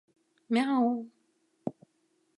—Мяу! 0.53 0.89